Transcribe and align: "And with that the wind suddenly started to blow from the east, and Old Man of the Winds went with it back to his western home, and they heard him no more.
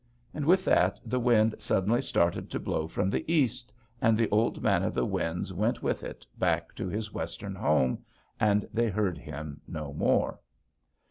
"And 0.33 0.47
with 0.47 0.65
that 0.65 0.99
the 1.05 1.19
wind 1.19 1.53
suddenly 1.59 2.01
started 2.01 2.49
to 2.49 2.59
blow 2.59 2.87
from 2.87 3.11
the 3.11 3.23
east, 3.31 3.71
and 4.01 4.27
Old 4.31 4.59
Man 4.63 4.81
of 4.81 4.95
the 4.95 5.05
Winds 5.05 5.53
went 5.53 5.83
with 5.83 6.01
it 6.03 6.25
back 6.39 6.73
to 6.77 6.87
his 6.87 7.13
western 7.13 7.53
home, 7.53 8.03
and 8.39 8.67
they 8.73 8.89
heard 8.89 9.19
him 9.19 9.61
no 9.67 9.93
more. 9.93 10.39